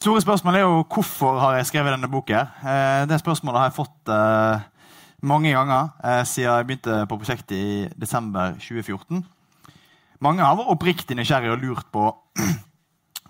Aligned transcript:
Store 0.00 0.20
spørsmål 0.20 0.54
er 0.56 0.62
jo 0.64 0.76
hvorfor 0.88 1.34
har 1.36 1.58
jeg 1.58 1.66
skrevet 1.68 1.92
denne 1.92 2.08
boken. 2.08 2.52
Eh, 2.64 3.02
det 3.08 3.18
spørsmålet 3.20 3.60
har 3.60 3.66
jeg 3.68 3.74
fått 3.76 4.08
eh, 4.08 4.62
mange 5.28 5.50
ganger 5.52 5.90
eh, 6.00 6.22
siden 6.24 6.46
jeg 6.48 6.66
begynte 6.70 6.94
på 7.10 7.18
prosjektet 7.20 7.52
i 7.52 7.88
desember 8.00 8.54
2014. 8.56 9.20
Mange 10.24 10.40
har 10.40 10.56
vært 10.56 10.72
oppriktig 10.72 11.18
nysgjerrige 11.18 11.52
og 11.52 11.60
lurt 11.60 11.90
på 11.92 12.06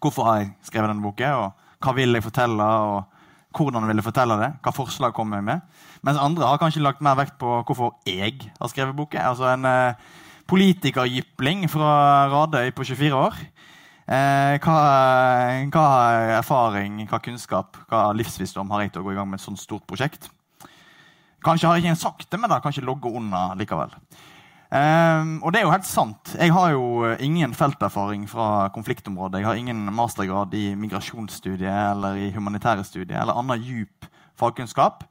hvorfor 0.01 0.29
har 0.29 0.37
jeg 0.39 0.53
skrevet 0.69 0.93
denne 0.93 1.03
boken, 1.03 1.41
og 1.41 1.83
hva 1.83 1.97
vil 1.99 2.15
jeg 2.15 2.27
fortelle, 2.29 2.63
og 2.63 3.59
hvordan 3.59 3.91
vil 3.91 3.99
jeg 3.99 4.07
fortelle 4.07 4.39
det, 4.39 4.53
hva 4.63 4.75
forslag 4.77 5.17
kommer 5.17 5.43
jeg 5.43 5.49
med. 5.51 5.67
Mens 6.07 6.23
andre 6.23 6.53
har 6.53 6.63
kanskje 6.63 6.85
lagt 6.87 7.03
mer 7.03 7.19
vekt 7.19 7.35
på 7.43 7.65
hvorfor 7.65 7.97
jeg 8.07 8.45
har 8.47 8.71
skrevet 8.71 8.95
boken. 8.95 9.27
Altså 9.33 9.51
en 9.57 9.67
politikerjypling 10.47 11.67
fra 11.67 12.31
Radøy 12.31 12.71
på 12.71 12.87
24 12.95 13.25
år. 13.27 13.43
Eh, 14.11 14.57
hva, 14.59 14.79
hva, 15.71 15.87
erfaring, 16.41 17.05
hva 17.07 17.21
kunnskap, 17.23 17.77
hva 17.87 18.09
livsvisdom 18.19 18.73
har 18.75 18.83
jeg 18.83 18.95
til 18.97 19.05
å 19.05 19.07
gå 19.07 19.13
i 19.15 19.19
gang 19.21 19.29
med 19.31 19.39
et 19.39 19.45
sånt 19.45 19.61
stort 19.63 19.87
prosjekt? 19.87 20.27
Kanskje 21.47 21.71
har 21.71 21.79
jeg 21.79 21.87
ikke 21.87 22.01
sagt 22.01 22.27
det, 22.27 22.41
men 22.43 22.51
da 22.51 22.59
kan 22.59 22.75
ikke 22.75 22.89
logge 22.89 23.13
unna 23.21 23.53
likevel. 23.55 23.95
Eh, 24.71 25.31
og 25.39 25.55
det 25.55 25.61
er 25.61 25.65
jo 25.65 25.71
helt 25.77 25.87
sant. 25.87 26.35
Jeg 26.35 26.51
har 26.57 26.75
jo 26.75 27.13
ingen 27.23 27.55
felterfaring 27.55 28.27
fra 28.31 28.67
konfliktområdet. 28.75 29.45
Jeg 29.45 29.47
har 29.47 29.63
ingen 29.63 29.87
mastergrad 29.95 30.59
i 30.59 30.73
migrasjonsstudiet 30.75 31.71
eller 31.71 32.19
i 32.19 32.33
humanitære 32.35 32.83
studier 32.87 33.23
eller 33.23 33.39
annen 33.39 33.63
djup 33.63 34.11
fagkunnskap. 34.43 35.07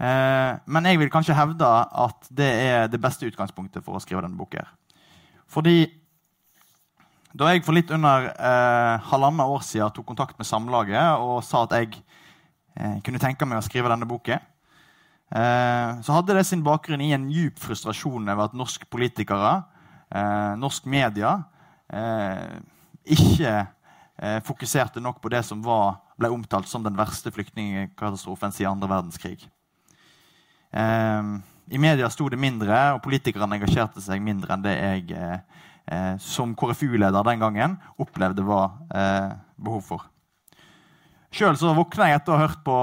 Eh, 0.00 0.56
men 0.64 0.88
jeg 0.88 1.04
vil 1.04 1.12
kanskje 1.12 1.36
hevde 1.36 1.68
at 1.68 2.32
det 2.32 2.48
er 2.64 2.88
det 2.88 3.00
beste 3.02 3.28
utgangspunktet 3.28 3.84
for 3.84 3.98
å 3.98 4.02
skrive 4.02 4.24
denne 4.24 4.40
boka. 4.40 4.64
Fordi 5.52 5.82
da 7.38 7.52
jeg 7.52 7.64
for 7.66 7.76
litt 7.76 7.90
under 7.94 8.30
eh, 8.34 9.08
halvannet 9.12 9.46
år 9.54 9.64
siden 9.66 9.94
tok 9.94 10.08
kontakt 10.10 10.38
med 10.40 10.48
Samlaget 10.48 11.22
og 11.22 11.40
sa 11.46 11.64
at 11.64 11.76
jeg 11.78 11.92
eh, 12.74 12.98
kunne 13.06 13.22
tenke 13.22 13.46
meg 13.46 13.60
å 13.60 13.66
skrive 13.66 13.90
denne 13.92 14.08
boken, 14.08 14.42
Eh, 15.28 16.00
så 16.00 16.14
hadde 16.16 16.38
det 16.38 16.46
sin 16.48 16.64
bakgrunn 16.64 17.02
i 17.04 17.12
en 17.12 17.26
djup 17.28 17.58
frustrasjon 17.60 18.30
over 18.32 18.46
at 18.46 18.56
norske 18.56 18.86
politikere, 18.88 19.62
eh, 20.10 20.54
norsk 20.56 20.86
media, 20.86 21.44
eh, 21.90 22.60
ikke 23.04 23.68
fokuserte 24.42 24.98
nok 24.98 25.20
på 25.22 25.30
det 25.30 25.44
som 25.44 25.62
var, 25.62 26.00
ble 26.18 26.26
omtalt 26.28 26.66
som 26.66 26.82
den 26.82 26.96
verste 26.96 27.30
flyktningkatastrofen 27.30 28.50
siden 28.50 28.72
andre 28.72 28.88
verdenskrig. 28.88 29.46
I 30.74 31.78
media 31.78 32.10
sto 32.10 32.28
det 32.28 32.36
mindre, 32.36 32.96
og 32.96 33.02
politikerne 33.04 33.54
engasjerte 33.54 34.02
seg 34.02 34.20
mindre 34.20 34.56
enn 34.56 34.64
det 34.64 34.74
jeg 34.74 35.40
som 36.20 36.52
KrFU-leder 36.58 37.24
den 37.24 37.40
gangen 37.40 37.76
opplevde 37.96 38.44
var 38.44 38.74
behov 39.56 39.82
for. 39.86 40.06
Sjøl 41.28 41.58
våkna 41.76 42.06
jeg 42.08 42.16
etter 42.22 42.32
å 42.32 42.36
ha 42.38 42.44
hørt 42.46 42.60
på 42.64 42.76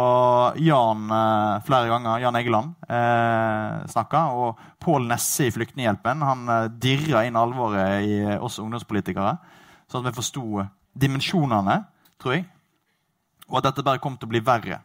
Jan 0.62 1.08
eh, 1.10 1.64
flere 1.66 1.90
ganger, 1.90 2.20
Jan 2.22 2.36
Egeland 2.38 2.76
eh, 2.86 3.86
snakke. 3.90 4.22
Og 4.38 4.60
Pål 4.86 5.08
Nesse 5.10 5.48
i 5.48 5.54
Flyktninghjelpen 5.54 6.22
han 6.22 6.52
eh, 6.54 6.68
dirra 6.70 7.24
inn 7.26 7.40
alvoret 7.42 8.06
i 8.06 8.20
oss 8.38 8.60
ungdomspolitikere. 8.62 9.34
Sånn 9.90 10.06
at 10.06 10.12
vi 10.12 10.20
forsto 10.20 10.66
dimensjonene, 10.94 11.80
tror 12.22 12.38
jeg. 12.38 12.46
Og 13.50 13.58
at 13.60 13.72
dette 13.72 13.86
bare 13.86 14.02
kom 14.04 14.14
til 14.20 14.30
å 14.30 14.34
bli 14.36 14.44
verre. 14.46 14.78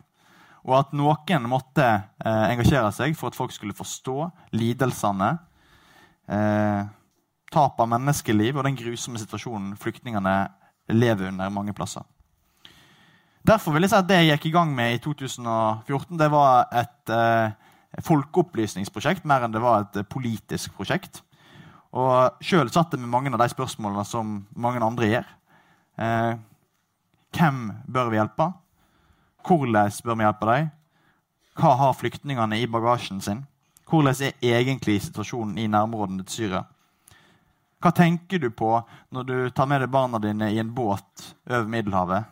Og 0.64 0.78
at 0.80 0.96
noen 0.96 1.48
måtte 1.48 1.84
eh, 1.84 2.46
engasjere 2.54 2.88
seg 2.96 3.12
for 3.16 3.28
at 3.28 3.36
folk 3.36 3.52
skulle 3.52 3.76
forstå 3.76 4.16
lidelsene, 4.56 5.34
eh, 6.32 6.80
tap 7.50 7.80
av 7.82 7.88
menneskeliv 7.90 8.58
og 8.58 8.66
den 8.66 8.78
grusomme 8.78 9.20
situasjonen 9.20 9.74
flyktningene 9.80 10.34
lever 10.94 11.30
under 11.30 11.52
mange 11.54 11.74
plasser. 11.76 12.04
Derfor 13.46 13.72
vil 13.72 13.86
jeg 13.86 13.92
si 13.92 13.98
at 13.98 14.08
det 14.08 14.18
jeg 14.20 14.30
gikk 14.34 14.50
i 14.50 14.54
gang 14.58 14.72
med 14.76 14.94
i 14.94 15.00
2014, 15.02 16.18
det 16.20 16.28
var 16.32 16.68
et 16.76 17.12
eh, 17.14 17.54
folkeopplysningsprosjekt 18.04 19.24
mer 19.28 19.46
enn 19.46 19.54
det 19.54 19.62
var 19.64 19.86
et 19.86 20.02
politisk 20.12 20.74
prosjekt. 20.76 21.22
Og 21.96 22.44
sjøl 22.44 22.70
satt 22.70 22.92
jeg 22.94 23.02
med 23.02 23.10
mange 23.10 23.32
av 23.34 23.40
de 23.40 23.48
spørsmålene 23.50 24.04
som 24.06 24.42
mange 24.54 24.82
andre 24.84 25.08
gjør. 25.08 25.30
Eh, 26.00 26.34
hvem 27.34 27.62
bør 27.88 28.12
vi 28.12 28.20
hjelpe? 28.20 28.50
Hvordan 29.46 29.96
bør 30.04 30.18
vi 30.18 30.26
hjelpe 30.26 30.50
dem? 30.50 30.68
Hva 31.60 31.72
har 31.80 31.96
flyktningene 31.96 32.60
i 32.60 32.68
bagasjen 32.70 33.24
sin? 33.24 33.46
Hvordan 33.90 34.20
er 34.28 34.60
egentlig 34.60 35.00
situasjonen 35.02 35.58
i 35.58 35.66
nærområdene 35.66 36.24
til 36.28 36.44
Syria? 36.44 36.62
Hva 37.80 37.92
tenker 37.96 38.42
du 38.42 38.50
på 38.52 38.74
når 39.08 39.24
du 39.24 39.36
tar 39.56 39.68
med 39.70 39.80
deg 39.80 39.92
barna 39.92 40.20
dine 40.20 40.50
i 40.52 40.58
en 40.60 40.74
båt 40.76 41.30
over 41.48 41.68
Middelhavet? 41.70 42.28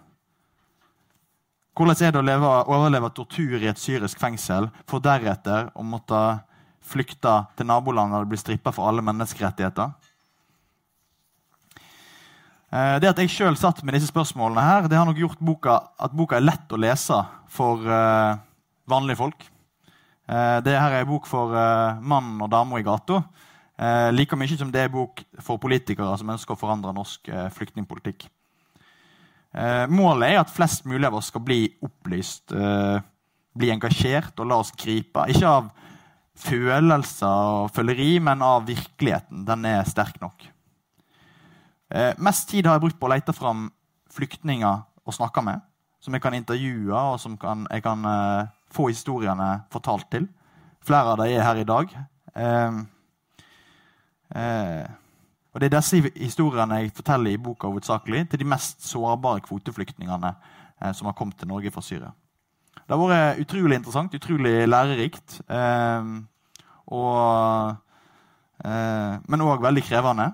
Hvordan 1.78 2.02
er 2.02 2.12
det 2.12 2.20
å 2.20 2.26
leve, 2.26 2.50
overleve 2.68 3.08
tortur 3.14 3.56
i 3.56 3.70
et 3.70 3.80
syrisk 3.80 4.20
fengsel, 4.20 4.66
for 4.84 5.00
deretter 5.00 5.70
å 5.78 5.84
måtte 5.86 6.20
flykte 6.84 7.32
til 7.56 7.68
nabolandet 7.70 8.24
og 8.24 8.32
bli 8.32 8.40
strippa 8.40 8.74
for 8.74 8.90
alle 8.90 9.04
menneskerettigheter? 9.06 9.94
Eh, 12.68 12.96
det 13.00 13.08
at 13.08 13.22
jeg 13.22 13.32
sjøl 13.32 13.56
satt 13.56 13.80
med 13.86 13.96
disse 13.96 14.10
spørsmålene, 14.10 14.60
her, 14.60 14.88
det 14.90 14.98
har 14.98 15.08
nok 15.08 15.22
gjort 15.22 15.40
boka, 15.40 15.78
at 15.96 16.16
boka 16.18 16.36
er 16.36 16.44
lett 16.44 16.74
å 16.74 16.80
lese 16.82 17.22
for 17.48 17.88
uh, 17.88 18.36
vanlige 18.90 19.22
folk. 19.22 19.46
Uh, 20.28 20.58
det 20.66 20.76
her 20.76 20.92
er 20.92 21.06
en 21.06 21.12
bok 21.14 21.30
for 21.30 21.56
mannen 22.04 22.42
og 22.44 22.50
dama 22.52 22.82
i 22.82 22.84
gata. 22.84 23.22
Uh, 23.78 24.10
like 24.10 24.34
mye 24.34 24.58
som 24.58 24.72
det 24.74 24.82
er 24.82 24.90
bok 24.90 25.22
for 25.38 25.60
politikere 25.62 26.16
som 26.18 26.34
ønsker 26.34 26.56
å 26.56 26.58
forandre 26.58 26.94
norsk 26.96 27.30
flyktningpolitikk. 27.54 28.26
Eh, 29.56 29.84
målet 29.88 30.34
er 30.34 30.42
at 30.42 30.52
flest 30.52 30.84
mulig 30.88 31.06
av 31.08 31.16
oss 31.18 31.30
skal 31.32 31.42
bli 31.44 31.62
opplyst, 31.84 32.52
eh, 32.52 33.00
bli 33.56 33.70
engasjert 33.72 34.38
og 34.38 34.46
la 34.46 34.58
oss 34.60 34.72
gripe. 34.76 35.24
Ikke 35.28 35.48
av 35.48 35.70
følelser 36.36 37.26
og 37.64 37.72
føleri, 37.72 38.20
men 38.20 38.42
av 38.42 38.66
virkeligheten. 38.66 39.44
Den 39.44 39.64
er 39.64 39.84
sterk 39.84 40.20
nok. 40.20 40.46
Eh, 41.90 42.14
mest 42.18 42.48
tid 42.48 42.66
har 42.66 42.74
jeg 42.74 42.82
brukt 42.82 43.00
på 43.00 43.08
å 43.08 43.14
lete 43.14 43.32
fram 43.32 43.72
flyktninger 44.12 44.84
å 45.06 45.12
snakke 45.12 45.42
med. 45.42 45.60
Som 46.00 46.12
jeg 46.12 46.22
kan 46.22 46.34
intervjue, 46.34 46.92
og 46.94 47.18
som 47.18 47.36
kan, 47.36 47.66
jeg 47.70 47.82
kan 47.82 48.04
uh, 48.04 48.46
få 48.70 48.88
historiene 48.88 49.64
fortalt 49.68 50.08
til. 50.10 50.28
Flere 50.80 51.10
av 51.10 51.18
dem 51.18 51.26
er 51.26 51.42
her 51.42 51.56
i 51.56 51.64
dag. 51.64 51.88
Uh, 52.36 52.84
uh, 54.36 54.88
og 55.58 55.60
Det 55.60 55.68
er 55.68 55.74
disse 55.74 55.98
historiene 56.14 56.76
jeg 56.82 56.94
forteller 56.94 57.34
i 57.34 57.40
boka 57.40 57.66
hovedsakelig 57.66 58.28
til 58.30 58.38
de 58.42 58.46
mest 58.46 58.84
sårbare 58.86 59.40
kvoteflyktningene 59.42 60.30
eh, 60.30 60.92
som 60.94 61.08
har 61.08 61.16
kommet 61.18 61.34
til 61.40 61.48
Norge 61.50 61.72
fra 61.74 61.82
Syria. 61.82 62.12
Det 62.78 62.94
har 62.94 63.00
vært 63.00 63.40
utrolig 63.42 63.78
interessant, 63.80 64.14
utrolig 64.14 64.68
lærerikt. 64.68 65.40
Eh, 65.50 66.12
og, 66.94 67.74
eh, 68.62 69.16
men 69.26 69.46
òg 69.48 69.64
veldig 69.64 69.82
krevende. 69.88 70.28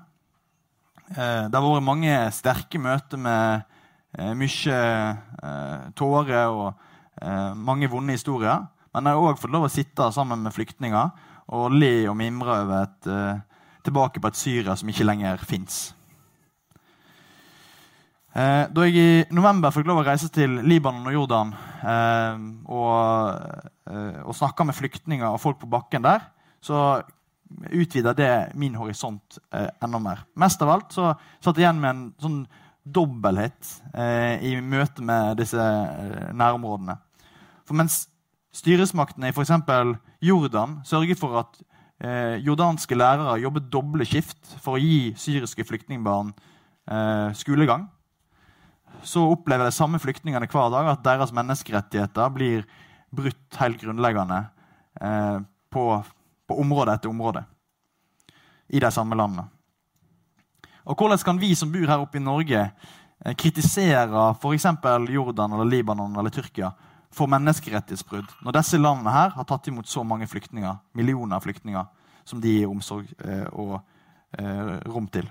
Eh, 1.15 1.47
det 1.49 1.57
har 1.57 1.65
vært 1.65 1.89
mange 1.89 2.21
sterke 2.35 2.83
møter 2.83 3.21
med 3.25 3.65
eh, 4.19 4.35
mye 4.37 4.77
eh, 4.77 5.89
tårer 5.97 6.53
og 6.53 6.91
mange 7.57 7.87
vonde 7.89 8.13
historier. 8.13 8.67
Men 8.93 9.07
jeg 9.07 9.17
har 9.17 9.25
òg 9.31 9.39
fått 9.41 9.53
lov 9.55 9.65
å 9.71 9.73
sitte 9.73 10.13
sammen 10.13 10.43
med 10.45 10.53
flyktninger 10.53 11.13
og 11.55 11.73
le 11.73 12.09
og 12.11 12.17
mimre 12.19 12.57
over 12.65 12.83
et 12.83 13.07
tilbake 13.85 14.23
på 14.23 14.31
et 14.31 14.39
Syria 14.39 14.77
som 14.79 14.89
ikke 14.91 15.07
lenger 15.07 15.43
fins. 15.45 15.93
Eh, 18.35 18.65
da 18.67 18.87
jeg 18.89 18.99
i 18.99 19.35
november 19.37 19.71
fikk 19.71 19.87
lov 19.87 20.01
å 20.03 20.07
reise 20.09 20.27
til 20.35 20.57
Libanon 20.67 21.07
og 21.07 21.15
Jordan 21.15 21.53
eh, 21.87 22.41
og, 22.67 23.61
eh, 23.87 24.17
og 24.25 24.35
snakka 24.35 24.67
med 24.67 24.75
flyktninger 24.75 25.29
og 25.29 25.39
folk 25.39 25.61
på 25.61 25.71
bakken 25.71 26.03
der, 26.03 26.25
så 26.59 27.05
utvida 27.71 28.11
det 28.19 28.33
min 28.59 28.75
horisont 28.75 29.39
eh, 29.55 29.69
enda 29.85 30.01
mer. 30.03 30.25
Mest 30.43 30.65
av 30.67 30.73
alt 30.75 30.97
så 30.97 31.13
satt 31.39 31.61
jeg 31.61 31.69
igjen 31.69 31.79
med 31.85 31.93
en 31.93 32.09
sånn 32.25 32.41
dobbelthet 32.85 33.71
i 34.45 34.51
møte 34.61 35.01
med 35.01 35.39
disse 35.39 35.57
nærområdene. 36.37 36.99
For 37.65 37.79
mens 37.79 38.03
styresmaktene 38.53 39.31
i 39.31 39.33
f.eks. 39.33 39.55
Jordan 40.21 40.75
sørget 40.85 41.17
for 41.23 41.39
at 41.41 41.57
eh, 42.03 42.37
jordanske 42.45 42.97
lærere 42.97 43.39
jobber 43.43 43.65
doble 43.73 44.07
skift 44.09 44.57
for 44.63 44.77
å 44.77 44.83
gi 44.83 45.15
syriske 45.19 45.67
flyktningbarn 45.67 46.33
eh, 46.91 47.31
skolegang, 47.37 47.87
så 49.05 49.25
opplever 49.35 49.69
de 49.69 49.75
samme 49.75 50.01
flyktningene 50.01 50.49
hver 50.49 50.71
dag 50.73 50.89
at 50.93 51.05
deres 51.05 51.33
menneskerettigheter 51.35 52.31
blir 52.33 52.65
brutt 53.15 53.59
helt 53.61 53.81
grunnleggende 53.83 54.45
eh, 55.01 55.39
på, 55.71 55.85
på, 56.49 56.61
område 56.61 56.95
etter 56.95 57.13
område 57.13 57.45
i 58.69 58.81
de 58.81 58.91
samme 58.95 59.17
landene. 59.19 59.49
Og 60.85 60.97
Hvordan 60.99 61.21
kan 61.25 61.41
vi 61.41 61.55
som 61.57 61.73
bor 61.73 61.89
her 61.89 62.03
oppe 62.03 62.19
i 62.21 62.25
Norge, 62.25 62.65
eh, 63.25 63.37
kritisere 63.39 64.31
f.eks. 64.35 64.67
Jordan, 65.11 65.53
eller 65.53 65.69
Libanon 65.69 66.17
eller 66.17 66.33
Tyrkia 66.33 66.73
for 67.15 67.31
menneskerettighetsbrudd 67.31 68.33
når 68.45 68.59
disse 68.59 68.81
landene 68.81 69.13
her 69.15 69.33
har 69.37 69.47
tatt 69.49 69.69
imot 69.71 69.89
så 69.91 70.05
mange 70.07 70.29
flyktninger, 70.31 70.77
millioner 70.99 71.39
av 71.39 71.47
flyktninger 71.47 71.87
som 72.29 72.41
de 72.41 72.59
gir 72.59 72.71
omsorg 72.71 73.09
eh, 73.25 73.47
og 73.53 73.79
eh, 74.39 74.77
rom 74.91 75.09
til. 75.13 75.29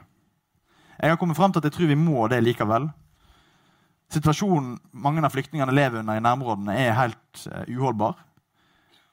Jeg 0.99 1.11
har 1.11 1.19
kommet 1.19 1.37
frem 1.37 1.51
til 1.51 1.61
at 1.61 1.67
jeg 1.67 1.75
tror 1.77 1.89
vi 1.89 1.99
må 1.99 2.27
det 2.31 2.43
likevel. 2.43 2.87
Situasjonen 4.13 4.75
mange 4.93 5.23
av 5.25 5.33
flyktningene 5.33 5.73
lever 5.73 6.03
under 6.03 6.19
i 6.19 6.23
nærområdene, 6.23 6.75
er 6.77 6.97
helt 6.97 7.47
eh, 7.49 7.73
uholdbar. 7.73 8.19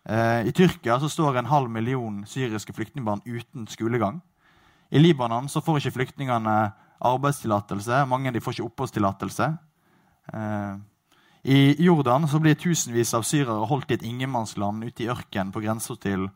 Uh, 0.00 0.40
I 0.49 0.52
Tyrkia 0.56 0.96
så 0.96 1.11
står 1.12 1.37
en 1.37 1.50
halv 1.50 1.69
million 1.69 2.22
syriske 2.26 2.72
flyktningbarn 2.72 3.20
uten 3.26 3.67
skolegang. 3.69 4.22
I 4.90 4.99
Libanon 4.99 5.49
så 5.49 5.61
får 5.61 5.78
ikke 5.78 5.93
flyktningene 5.99 6.55
arbeidstillatelse. 7.05 8.06
Mange 8.08 8.32
de 8.32 8.40
får 8.40 8.56
ikke 8.56 8.69
oppholdstillatelse. 8.70 9.50
Uh, 10.32 10.81
I 11.43 11.85
Jordan 11.85 12.29
så 12.29 12.39
blir 12.39 12.59
tusenvis 12.61 13.15
av 13.17 13.25
syrere 13.25 13.67
holdt 13.69 13.91
i 13.91 13.97
et 13.97 14.05
ingenmannsland 14.05 14.85
ute 14.85 15.05
i 15.05 15.09
ørkenen 15.09 15.53
på 15.55 15.63
grensa 15.65 15.97
til 15.97 16.29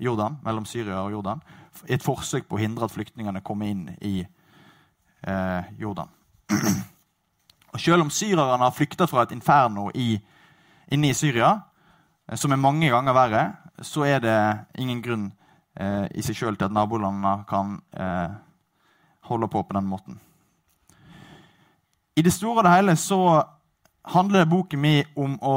Jordan, 0.00 0.36
mellom 0.44 0.66
Syria 0.68 1.00
og 1.00 1.12
Jordan, 1.12 1.40
i 1.88 1.94
et 1.96 2.04
forsøk 2.04 2.48
på 2.48 2.58
å 2.58 2.60
hindre 2.60 2.84
at 2.84 2.92
flyktningene 2.92 3.40
kommer 3.44 3.72
inn 3.72 3.88
i 4.00 4.20
Jordan. 5.80 6.08
Og 7.70 7.80
Selv 7.80 8.02
om 8.02 8.10
syrerne 8.10 8.64
har 8.64 8.74
flykta 8.74 9.06
fra 9.06 9.24
et 9.24 9.34
inferno 9.34 9.90
i, 9.94 10.14
inne 10.90 11.10
i 11.10 11.14
Syria, 11.14 11.52
eh, 12.28 12.36
som 12.36 12.52
er 12.52 12.62
mange 12.62 12.90
ganger 12.90 13.14
verre, 13.14 13.44
så 13.82 14.04
er 14.04 14.20
det 14.20 14.38
ingen 14.82 15.02
grunn 15.02 15.28
eh, 15.78 16.06
i 16.10 16.22
seg 16.22 16.36
sjøl 16.36 16.58
til 16.58 16.66
at 16.66 16.74
nabolandene 16.74 17.44
kan 17.48 17.78
eh, 17.94 18.34
holde 19.30 19.48
på 19.48 19.62
på 19.62 19.76
den 19.78 19.86
måten. 19.86 20.18
I 22.16 22.22
det 22.26 22.34
store 22.34 22.60
og 22.60 22.66
det 22.66 22.74
hele 22.74 22.96
så 22.98 23.20
handler 24.04 24.48
boken 24.48 24.80
min 24.80 25.08
om 25.16 25.36
å 25.42 25.56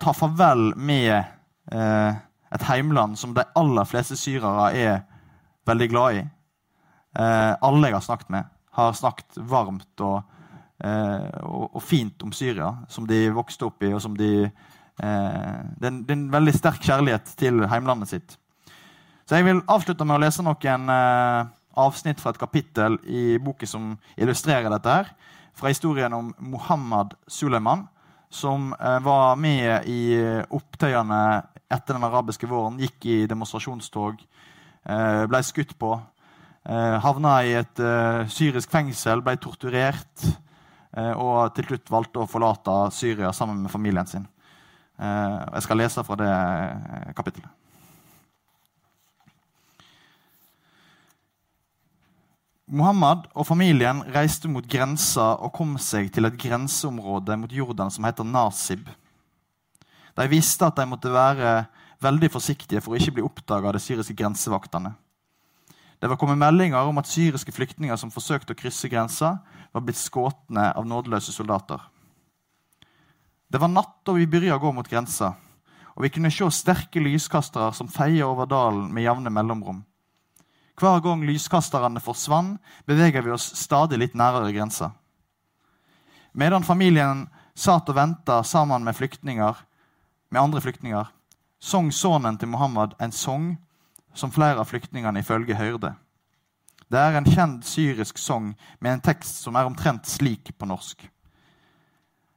ta 0.00 0.14
farvel 0.16 0.72
med 0.76 1.12
eh, 1.72 2.16
et 2.54 2.64
heimland 2.68 3.18
som 3.18 3.34
de 3.34 3.44
aller 3.56 3.88
fleste 3.88 4.16
syrere 4.18 4.70
er 4.74 4.96
veldig 5.66 5.88
glad 5.90 6.20
i. 6.20 6.24
Eh, 7.18 7.52
alle 7.60 7.90
jeg 7.90 7.98
har 7.98 8.06
snakket 8.06 8.32
med, 8.34 8.48
har 8.76 8.96
snakket 8.96 9.38
varmt 9.48 10.04
og 10.04 10.22
Eh, 10.84 11.44
og, 11.48 11.70
og, 11.72 11.82
fint 11.82 12.20
om 12.22 12.32
Syria, 12.36 12.68
som 12.92 13.06
de 13.08 13.30
vokste 13.32 13.64
opp 13.64 13.84
i. 13.86 13.94
og 13.96 14.02
som 14.04 14.16
de, 14.16 14.44
eh, 14.44 15.60
det, 15.80 15.86
er, 15.88 16.02
det, 16.02 16.10
er, 16.10 16.18
en 16.18 16.32
veldig 16.32 16.52
sterk 16.52 16.82
kjærlighet 16.84 17.32
til 17.40 17.64
heimlandet 17.70 18.12
sitt. 18.12 18.36
Så 19.26 19.38
jeg 19.38 19.46
vil 19.48 19.64
avslutte 19.72 20.04
med 20.06 20.18
å 20.18 20.22
lese 20.22 20.44
noen 20.44 20.92
eh, 20.92 21.54
avsnitt 21.80 22.20
fra 22.20 22.34
et 22.34 22.40
kapittel 22.40 23.00
i 23.08 23.38
boken 23.42 23.70
som 23.70 23.88
illustrerer 24.20 24.68
dette. 24.72 24.98
her, 25.00 25.10
Fra 25.56 25.72
historien 25.72 26.12
om 26.12 26.32
Mohammed 26.38 27.14
Suleiman, 27.26 27.86
som 28.30 28.72
eh, 28.76 28.98
var 29.04 29.36
med 29.40 29.88
i 29.88 30.00
opptøyene 30.52 31.20
etter 31.72 31.96
den 31.96 32.04
arabiske 32.06 32.48
våren. 32.50 32.76
Gikk 32.82 33.06
i 33.08 33.20
demonstrasjonstog, 33.30 34.20
eh, 34.20 35.22
ble 35.30 35.42
skutt 35.46 35.76
på. 35.80 35.94
Eh, 36.66 36.96
havna 37.00 37.38
i 37.46 37.54
et 37.56 37.86
syrisk 38.32 38.70
fengsel, 38.74 39.24
ble 39.24 39.38
torturert. 39.40 40.26
Eh, 40.96 41.12
og 41.12 41.52
til 41.56 41.68
slutt 41.68 41.92
valgte 41.92 42.22
å 42.22 42.30
forlate 42.30 42.76
Syria 42.96 43.32
sammen 43.36 43.60
med 43.64 43.72
familien 43.72 44.08
sin. 44.08 44.24
Eh, 44.96 45.36
jeg 45.58 45.66
skal 45.66 45.80
lese 45.82 46.04
fra 46.06 46.16
det 46.20 46.32
eh, 46.32 47.12
kapittelet. 47.16 47.52
Muhammad 52.66 53.28
og 53.30 53.46
familien 53.46 54.00
reiste 54.10 54.48
mot 54.50 54.66
grensa 54.66 55.36
og 55.38 55.52
kom 55.54 55.76
seg 55.78 56.08
til 56.10 56.26
et 56.26 56.38
grenseområde 56.40 57.36
mot 57.38 57.52
Jordan 57.54 57.92
som 57.94 58.06
heter 58.08 58.26
Nasib. 58.26 58.88
De 60.16 60.26
visste 60.26 60.66
at 60.66 60.74
de 60.74 60.88
måtte 60.90 61.12
være 61.12 61.68
veldig 62.02 62.32
forsiktige 62.34 62.82
for 62.82 62.94
å 62.94 62.98
ikke 62.98 63.14
bli 63.18 63.26
oppdaga 63.26 63.70
av 63.70 63.76
de 63.76 63.84
syriske 63.84 64.16
grensevaktene. 64.18 64.96
Det 66.02 66.10
var 66.10 66.18
kommet 66.18 66.42
meldinger 66.42 66.90
om 66.90 66.98
at 66.98 67.08
syriske 67.08 67.54
flyktninger 67.54 67.96
som 67.96 68.10
forsøkte 68.10 68.52
å 68.52 68.58
krysse 68.58 68.90
grensa, 68.90 69.36
var 69.72 69.84
blitt 69.86 70.02
skåtne 70.02 70.72
av 70.74 70.84
nådeløse 70.88 71.32
soldater. 71.32 71.78
Det 73.46 73.62
var 73.62 73.70
natt 73.70 74.00
da 74.02 74.12
vi 74.16 74.26
begynte 74.26 74.58
å 74.58 74.64
gå 74.66 74.72
mot 74.74 74.88
grensa, 74.90 75.36
og 75.94 76.02
vi 76.02 76.10
kunne 76.12 76.34
se 76.34 76.50
sterke 76.50 77.00
lyskastere 77.00 77.70
som 77.78 77.88
feier 77.88 78.26
over 78.26 78.50
dalen 78.50 78.90
med 78.92 79.06
jevne 79.06 79.30
mellomrom. 79.32 79.84
Hver 80.76 81.00
gang 81.00 81.24
lyskasterne 81.24 82.00
forsvant, 82.04 82.60
beveger 82.84 83.24
vi 83.24 83.32
oss 83.32 83.48
stadig 83.56 83.98
litt 83.98 84.14
nærere 84.14 84.52
grensa. 84.52 84.90
Medan 86.36 86.64
familien 86.64 87.26
satt 87.56 87.88
og 87.88 87.96
venta 87.96 88.42
sammen 88.44 88.84
med, 88.84 88.94
med 90.28 90.40
andre 90.40 90.60
flyktninger, 90.60 91.06
sang 91.60 91.92
sønnen 91.92 92.36
til 92.36 92.48
Mohammed 92.52 92.92
en 93.00 93.12
sang 93.12 93.54
som 94.14 94.32
flere 94.32 94.60
av 94.60 94.68
flyktningene 94.68 95.20
ifølge 95.20 95.56
hørte. 95.56 95.94
Det 96.92 97.00
er 97.00 97.16
en 97.18 97.26
kjent 97.26 97.64
syrisk 97.66 98.18
sang 98.18 98.52
med 98.78 98.92
en 98.92 99.02
tekst 99.02 99.42
som 99.42 99.56
er 99.56 99.66
omtrent 99.66 100.06
slik 100.06 100.52
på 100.58 100.68
norsk. 100.68 101.00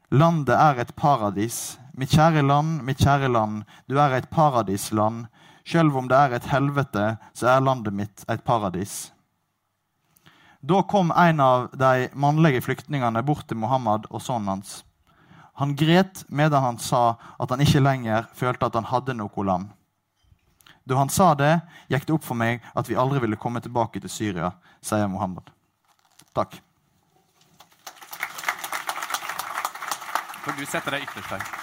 Landet 0.10 0.56
er 0.56 0.80
et 0.82 0.96
paradis. 0.98 1.78
Mitt 1.94 2.16
kjære 2.16 2.42
land, 2.42 2.80
mitt 2.82 2.98
kjære 3.04 3.30
land, 3.30 3.62
du 3.86 4.00
er 4.00 4.16
et 4.18 4.30
paradisland. 4.32 5.28
Sjøl 5.70 5.92
om 5.94 6.08
det 6.10 6.18
er 6.18 6.34
et 6.34 6.50
helvete, 6.50 7.06
så 7.38 7.52
er 7.52 7.62
landet 7.62 7.94
mitt 7.94 8.24
et 8.26 8.42
paradis. 8.42 9.12
Da 10.66 10.82
kom 10.82 11.12
en 11.14 11.40
av 11.40 11.68
de 11.78 12.08
mannlige 12.18 12.64
flyktningene 12.66 13.22
bort 13.24 13.46
til 13.48 13.60
Mohammed 13.62 14.08
og 14.10 14.24
sønnen 14.26 14.56
hans. 14.56 14.80
Han 15.62 15.76
gret 15.78 16.24
medan 16.28 16.64
han 16.64 16.80
sa 16.82 17.20
at 17.38 17.54
han 17.54 17.62
ikke 17.62 17.84
lenger 17.84 18.26
følte 18.34 18.66
at 18.66 18.80
han 18.80 18.90
hadde 18.90 19.16
noe 19.20 19.46
land. 19.46 19.70
Da 20.90 20.98
han 20.98 21.14
sa 21.14 21.36
det, 21.38 21.60
gikk 21.92 22.08
det 22.08 22.18
opp 22.18 22.26
for 22.26 22.40
meg 22.40 22.66
at 22.74 22.90
vi 22.90 22.98
aldri 22.98 23.22
ville 23.22 23.38
komme 23.38 23.62
tilbake 23.62 24.02
til 24.02 24.10
Syria, 24.10 24.56
sier 24.82 25.06
Mohammed. 25.12 25.54
Takk. 26.34 26.58
Får 30.42 30.58
du 30.58 30.66
sette 30.66 30.98
deg 30.98 31.06
ytterst 31.06 31.36
her. 31.38 31.59